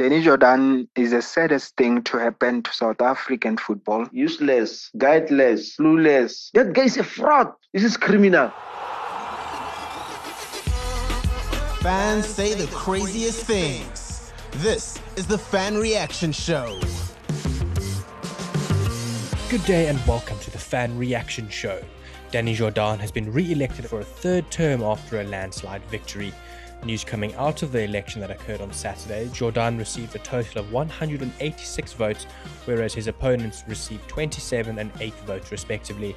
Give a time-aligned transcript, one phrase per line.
[0.00, 4.06] Danny Jordaan is the saddest thing to happen to South African football.
[4.12, 6.50] Useless, guideless, clueless.
[6.54, 7.52] That guy is a fraud.
[7.74, 8.48] This is criminal.
[11.82, 14.32] Fans say the craziest things.
[14.52, 16.80] This is the Fan Reaction Show.
[19.50, 21.78] Good day and welcome to the Fan Reaction Show.
[22.30, 26.32] Danny Jordaan has been re elected for a third term after a landslide victory.
[26.84, 30.72] News coming out of the election that occurred on Saturday Jordaan received a total of
[30.72, 32.26] 186 votes,
[32.64, 36.16] whereas his opponents received 27 and 8 votes respectively.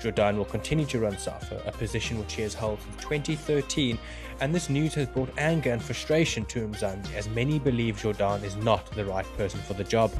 [0.00, 3.98] Jordaan will continue to run SAFA, a position which he has held since 2013,
[4.40, 8.54] and this news has brought anger and frustration to Mzansi as many believe Jordaan is
[8.56, 10.12] not the right person for the job.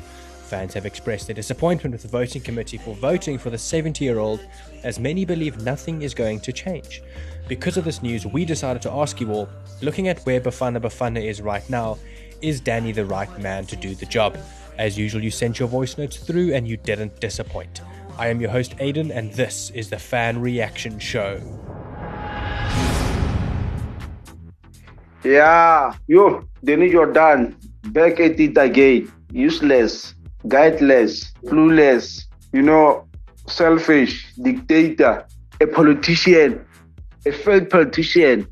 [0.54, 4.20] Fans have expressed their disappointment with the voting committee for voting for the 70 year
[4.20, 4.38] old,
[4.84, 7.02] as many believe nothing is going to change.
[7.48, 9.48] Because of this news, we decided to ask you all
[9.82, 11.98] looking at where Bafana Bafana is right now,
[12.40, 14.38] is Danny the right man to do the job?
[14.78, 17.80] As usual, you sent your voice notes through and you didn't disappoint.
[18.16, 21.40] I am your host, Aiden, and this is the Fan Reaction Show.
[25.24, 27.56] Yeah, yo, Danny Jordaan,
[27.92, 29.10] back at it again.
[29.32, 30.14] Useless,
[30.48, 33.06] guideless, clueless, you know,
[33.46, 35.26] selfish, dictator,
[35.60, 36.64] a politician,
[37.26, 38.46] a failed politician,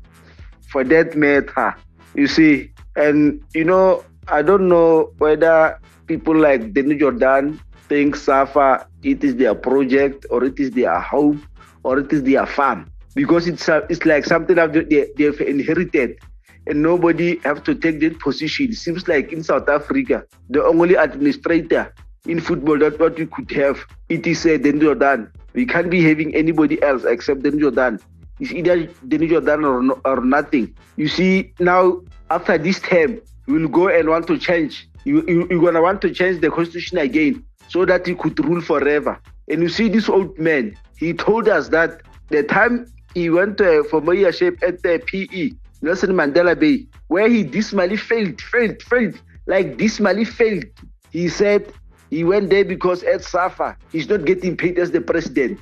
[0.69, 1.75] for that matter.
[2.15, 8.87] You see, and you know, I don't know whether people like Danny Jordaan think Safa
[9.03, 11.45] it is their project or it is their home
[11.83, 16.17] or it is their farm because it's it's like something that they, they've inherited
[16.67, 18.69] and nobody have to take that position.
[18.69, 21.93] It seems like in South Africa, the only administrator
[22.25, 25.31] in football that what we could have, it is uh, Danny Jordaan.
[25.53, 27.99] We can't be having anybody else except Danny Jordaan.
[28.39, 30.75] It's either Danny Jordaan or, no, or nothing.
[30.95, 34.87] You see, now after this term, you will go and want to change.
[35.03, 38.39] You, you, you're going to want to change the constitution again so that he could
[38.43, 39.19] rule forever.
[39.49, 43.83] And you see, this old man, he told us that the time he went uh,
[43.83, 45.51] for mayorship at the PE,
[45.83, 50.63] Nelson Mandela Bay, where he dismally failed, failed, failed, like dismally failed.
[51.11, 51.71] He said
[52.09, 55.59] he went there because at SAFA, he's not getting paid as the president.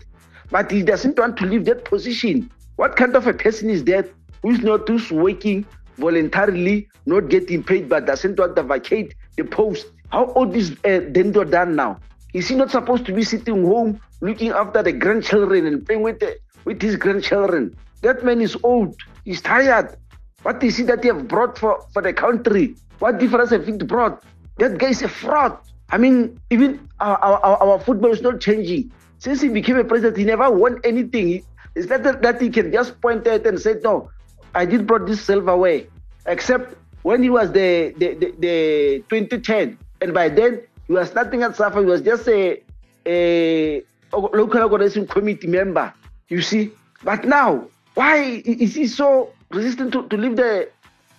[0.51, 2.51] But he doesn't want to leave that position.
[2.75, 4.09] What kind of a person is that
[4.43, 5.65] who's not who's working
[5.97, 9.87] voluntarily, not getting paid, but doesn't want to vacate the post?
[10.11, 11.99] How old is uh, Jordaan now?
[12.35, 16.19] Is he not supposed to be sitting home looking after the grandchildren and playing with
[16.19, 17.75] the, with his grandchildren?
[18.03, 18.95] That man is old.
[19.25, 19.97] He's tired.
[20.43, 22.75] What is it that he have brought for, for the country?
[22.99, 24.23] What difference have it brought?
[24.57, 25.57] That guy is a fraud.
[25.89, 28.91] I mean, even our, our, our football is not changing.
[29.19, 31.43] Since he became a president, he never won anything.
[31.75, 34.09] It's not that, he can just point at and say, no,
[34.55, 35.83] I did brought this silverware.
[36.25, 39.77] Except when he was the, the, the, the 2010.
[40.01, 41.79] And by then, he was nothing at SAFA.
[41.79, 42.61] He was just a,
[43.05, 45.93] a local organization committee member,
[46.29, 46.71] you see.
[47.03, 50.69] But now, why is he so resistant to, to leave the,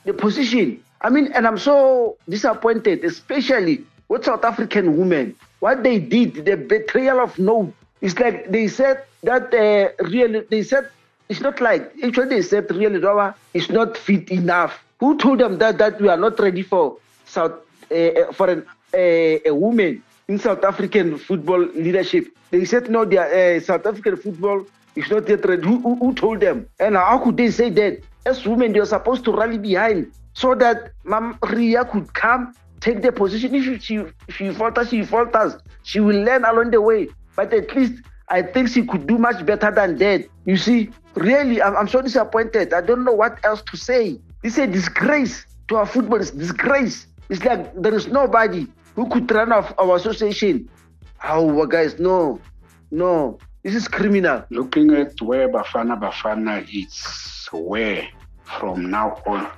[0.05, 0.83] the position?
[1.01, 5.35] I mean, and I'm so disappointed, especially with South African women.
[5.61, 7.73] What they did, the betrayal of no.
[8.01, 10.91] It's like they said that uh, really, they said
[11.29, 14.83] it's not like actually they said really Rawa is not fit enough.
[15.01, 17.53] Who told them that that we are not ready for South
[17.91, 22.27] uh, for an, uh, a woman in South African football leadership?
[22.51, 25.63] They said no, they are, uh, South African football is not yet ready.
[25.63, 26.67] Who, who, who told them?
[26.79, 28.03] And how could they say that?
[28.25, 33.03] As women, they are supposed to rally behind so that Mam Ria could come take
[33.03, 33.55] the position.
[33.55, 35.57] If she if she falters, she falters.
[35.83, 37.09] She will learn along the way.
[37.37, 40.27] But at least I think she could do much better than that.
[40.45, 42.73] You see, really, I'm, I'm so disappointed.
[42.73, 44.19] I don't know what else to say.
[44.43, 46.21] It's a disgrace to our football.
[46.21, 47.07] It's disgrace.
[47.29, 50.69] It's like there is nobody who could run off our association.
[51.25, 52.41] Oh, guys, no,
[52.91, 53.39] no.
[53.63, 54.45] This is criminal.
[54.51, 58.09] Looking at where Bafana Bafana is, where
[58.45, 59.51] from now on,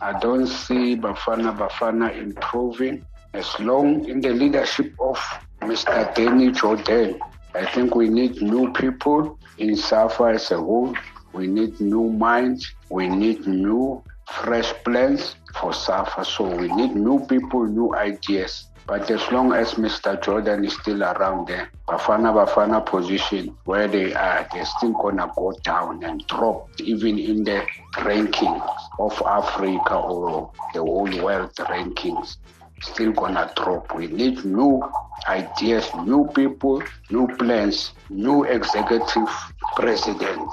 [0.00, 5.18] I don't see Bafana Bafana improving as long in the leadership of
[5.60, 6.14] Mr.
[6.14, 7.18] Danny Jordaan.
[7.54, 10.94] I think we need new people in SAFA as a whole.
[11.32, 12.72] We need new minds.
[12.90, 16.24] We need new, fresh plans for SAFA.
[16.24, 18.66] So we need new people, new ideas.
[18.86, 20.20] But as long as Mr.
[20.20, 25.54] Jordaan is still around there, Bafana Bafana position where they are, they're still gonna go
[25.62, 27.64] down and drop even in the
[27.94, 32.36] rankings of Africa or the whole world rankings.
[32.82, 33.94] Still gonna drop.
[33.94, 34.82] We need new
[35.26, 39.28] ideas, new people, new plans, new executive
[39.76, 40.50] president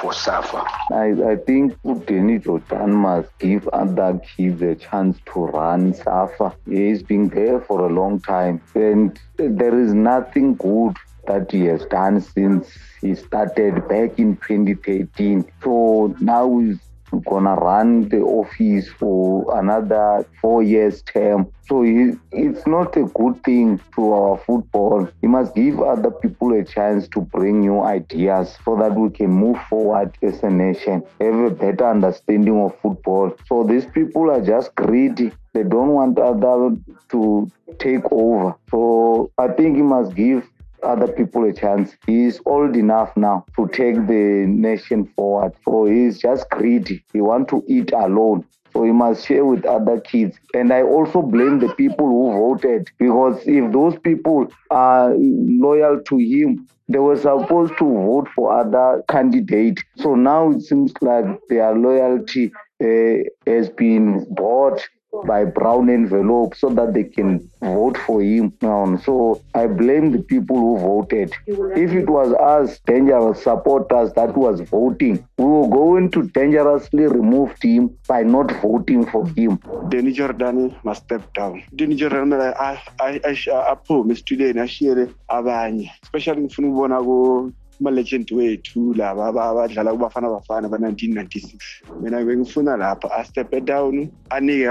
[0.00, 0.64] for SAFA.
[0.92, 1.76] I, I think
[2.06, 6.54] Danny Jordaan must give other kids a chance to run SAFA.
[6.68, 11.84] He's been there for a long time and there is nothing good that he has
[11.86, 12.66] done since
[13.02, 15.44] he started back in 2013.
[15.62, 16.78] So now he's
[17.18, 21.50] gonna run the office for another four years term.
[21.66, 25.08] So it's not a good thing to our football.
[25.20, 29.30] He must give other people a chance to bring new ideas so that we can
[29.30, 33.36] move forward as a nation, have a better understanding of football.
[33.46, 35.32] So these people are just greedy.
[35.52, 36.76] They don't want other
[37.10, 38.54] to take over.
[38.70, 40.44] So I think he must give
[40.82, 41.96] other people a chance.
[42.06, 45.52] He's old enough now to take the nation forward.
[45.64, 47.04] So he's just greedy.
[47.12, 48.44] He wants to eat alone.
[48.72, 50.38] So he must share with other kids.
[50.54, 56.16] And I also blame the people who voted because if those people are loyal to
[56.18, 59.80] him, they were supposed to vote for other candidate.
[59.96, 62.52] So now it seems like their loyalty
[62.82, 64.80] uh, has been bought
[65.26, 68.52] by brown envelope so that they can vote for him.
[68.62, 71.32] Um, so I blame the people who voted.
[71.46, 77.54] If it was us, dangerous supporters that was voting, we were going to dangerously remove
[77.60, 79.58] him by not voting for him.
[79.88, 81.62] Danny Jordaan must step down.
[81.74, 90.28] Danny Jordaan aphume esituleni ashiyele abanye especially ngifuna ukubona ko ama-legend wethu laba abadlala kubafana
[90.28, 91.58] bafana ba-1996
[92.02, 94.68] mina bengifuna lapha astepe down anike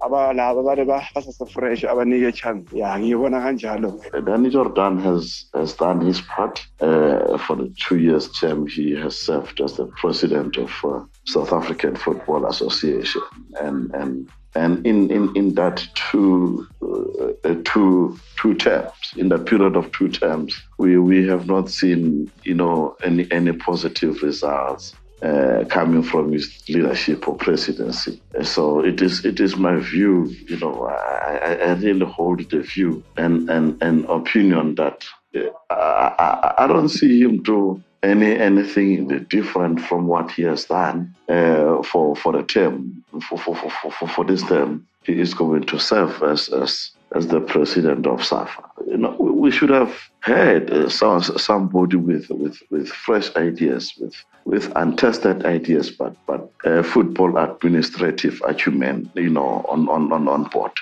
[0.00, 2.66] abalaba abale basasefresh abanike chance.
[2.76, 4.00] Ya ngiyibona kanjalo.
[4.24, 9.18] Danny Jordaan has, has done his part uh, for the two years term he has
[9.18, 13.22] served as the president of uh, South African Football Association.
[13.60, 19.76] And and and in, in, in that two, uh, two, two terms, in that period
[19.76, 25.64] of two terms, we, we have not seen, you know, any, any positive results uh,
[25.68, 28.20] coming from his leadership or presidency.
[28.42, 33.02] So it is it is my view, you know, I, I really hold the view
[33.16, 35.04] and, and, and opinion that
[35.34, 41.14] uh, I, I, don't see him to any anything different from what he has done
[41.28, 44.86] uh, for for the term for for, for, for, for this term.
[45.04, 48.62] He is going to serve as as as the president of SAFA.
[48.86, 54.14] You know, we should have had uh, some, somebody with, with, with fresh ideas, with
[54.44, 60.44] with untested ideas, but but uh, football administrative acumen, you know, on on on, on
[60.44, 60.72] board.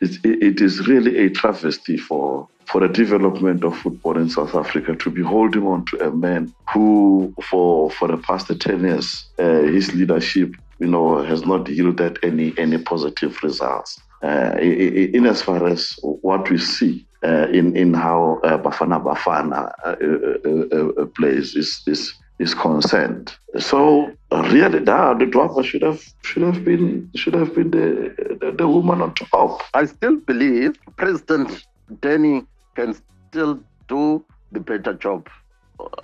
[0.00, 4.94] It, it is really a travesty for for the development of football in South Africa
[4.94, 9.62] to be holding on to a man who, for for the past ten years, uh,
[9.62, 13.98] his leadership, you know, has not yielded any any positive results.
[14.22, 19.72] Uh, in as far as what we see uh, in in how uh, Bafana Bafana
[19.84, 23.34] uh, uh, plays is is is concerned.
[23.58, 28.68] So really, that Ledwaba should have should have been should have been the, the, the
[28.68, 29.62] woman on top.
[29.72, 31.64] I still believe President
[32.02, 32.44] Danny
[32.78, 32.94] can
[33.28, 33.58] still
[33.88, 35.28] do the better job.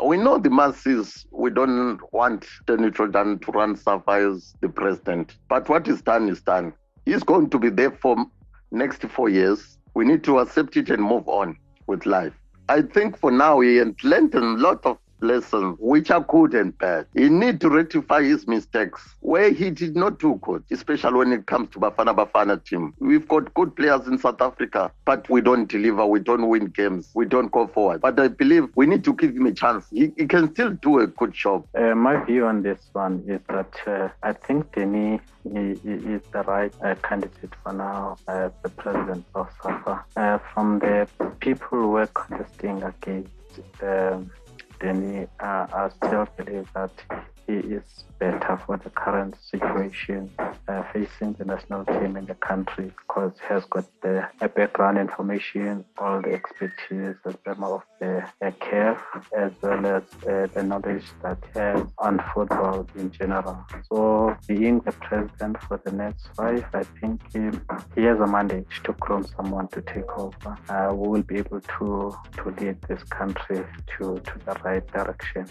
[0.04, 5.36] We know the masses, we don't want Danny Jordaan to run SAFA as the president.
[5.48, 6.74] But what is done is done.
[7.06, 8.16] He's going to be there for
[8.72, 9.78] next four years.
[9.94, 11.56] We need to accept it and move on
[11.86, 12.32] with life.
[12.68, 16.76] I think for now he has learned a lot of lessons which are good and
[16.78, 17.06] bad.
[17.14, 21.46] He need to rectify his mistakes where he did not do good, especially when it
[21.46, 22.94] comes to Bafana Bafana team.
[22.98, 27.10] We've got good players in South Africa, but we don't deliver, we don't win games,
[27.14, 28.00] we don't go forward.
[28.00, 29.86] But I believe we need to give him a chance.
[29.90, 31.66] He, he can still do a good job.
[31.74, 36.72] Uh, my view on this one is that uh, I think Denny is the right
[36.82, 40.04] uh, candidate for now as the president of SAFA.
[40.16, 41.08] Uh, from the
[41.40, 43.30] people who were contesting against
[43.82, 44.30] um,
[44.80, 46.90] then uh, I still believe that
[47.48, 50.30] is better for the current situation
[50.68, 55.84] uh, facing the national team in the country because he has got the background information,
[55.98, 59.00] all the expertise, the of the uh, care,
[59.36, 63.64] as well as uh, the knowledge that he has on football in general.
[63.90, 67.50] So, being the president for the next five, I think he,
[67.94, 70.58] he has a mandate to groom someone to take over.
[70.68, 73.64] Uh, we will be able to to lead this country
[73.98, 75.46] to, to the right direction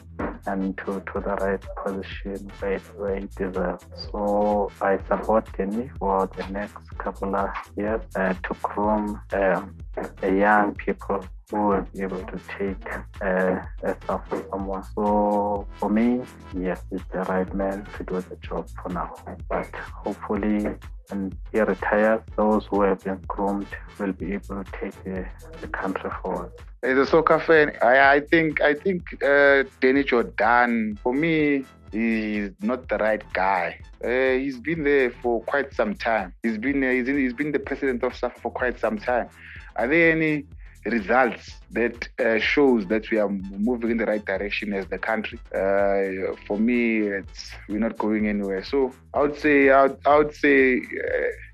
[0.45, 3.85] and to, to the right position where, where it deserves.
[4.11, 9.75] So I support Kenny for the next couple of years uh, to groom um,
[10.21, 12.87] the young people who will be able to take
[13.21, 14.83] uh, a stuff from someone.
[14.95, 16.21] So for me,
[16.57, 19.13] yes, it's the right man to do the job for now.
[19.49, 20.75] But hopefully
[21.11, 23.67] and he retires, those who have been groomed
[23.99, 25.25] will be able to take the,
[25.61, 26.51] the country forward.
[26.81, 32.51] As a soccer fan, I, I think I think uh, Danny Jordaan, for me, he's
[32.61, 33.79] not the right guy.
[34.03, 36.33] Uh, he's been there for quite some time.
[36.43, 39.29] He's been uh, he's, in, he's been the president of SAFA for quite some time.
[39.77, 40.45] Are there any
[40.85, 45.39] results that uh, shows that we are moving in the right direction as the country.
[45.53, 48.63] Uh, for me, it's we're not going anywhere.
[48.63, 51.52] So I would say I would, I would say uh,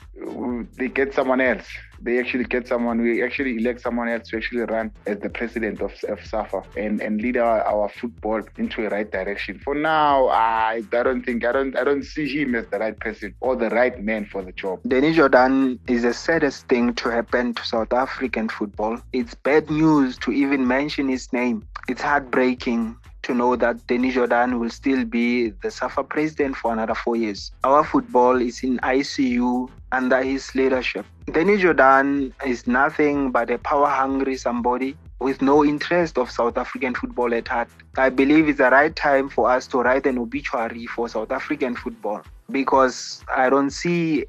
[0.77, 1.65] they get someone else.
[2.01, 3.01] They actually get someone.
[3.01, 7.01] We actually elect someone else to actually run as the president of, of SAFA and,
[7.01, 9.59] and lead our, our football into a right direction.
[9.59, 12.97] For now, I, I don't think I don't I don't see him as the right
[12.99, 14.79] person or the right man for the job.
[14.87, 18.99] Danny Jordaan is the saddest thing to happen to South African football.
[19.11, 21.67] It's bad news to even mention his name.
[21.89, 22.95] It's heartbreaking
[23.29, 27.51] to know that Danny Jordaan will still be the SAFA president for another four years.
[27.63, 31.05] Our football is in ICU under his leadership.
[31.31, 36.95] Danny Jordaan is nothing but a power hungry somebody with no interest of South African
[36.95, 37.69] football at heart.
[37.97, 41.75] I believe it's the right time for us to write an obituary for South African
[41.75, 44.25] football because I don't see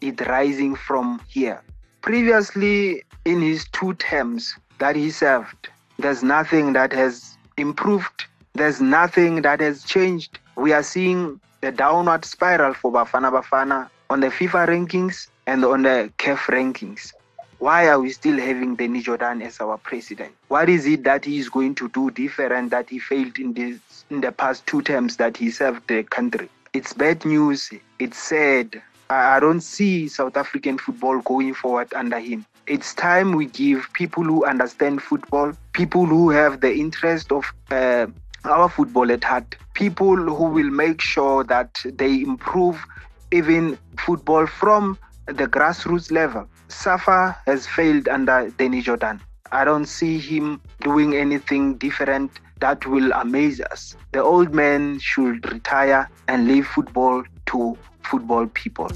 [0.00, 1.60] it rising from here.
[2.00, 5.68] Previously, in his two terms that he served,
[5.98, 7.29] there's nothing that has
[7.60, 8.24] improved.
[8.54, 10.38] There's nothing that has changed.
[10.56, 15.82] We are seeing the downward spiral for Bafana Bafana on the FIFA rankings and on
[15.82, 17.12] the CAF rankings.
[17.58, 20.32] Why are we still having Danny Jordaan as our president?
[20.48, 23.78] What is it that he is going to do different that he failed in this
[24.08, 26.48] in the past two terms that he served the country?
[26.72, 27.70] It's bad news.
[27.98, 28.80] It's sad.
[29.10, 32.46] I, I don't see South African football going forward under him.
[32.66, 38.06] It's time we give people who understand football, people who have the interest of uh,
[38.44, 42.84] our football at heart, people who will make sure that they improve
[43.32, 46.48] even football from the grassroots level.
[46.68, 49.20] Safa has failed under Danny Jordaan.
[49.52, 53.96] I don't see him doing anything different that will amaze us.
[54.12, 58.90] The old man should retire and leave football to football people.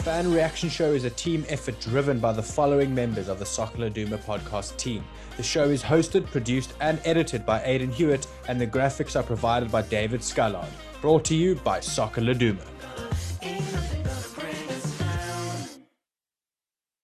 [0.00, 3.76] Fan Reaction Show is a team effort driven by the following members of the Soccer
[3.76, 5.04] Laduma podcast team.
[5.36, 9.70] The show is hosted, produced, and edited by Aidan Hewitt, and the graphics are provided
[9.70, 10.70] by David Scullard.
[11.02, 12.64] Brought to you by Soccer Laduma.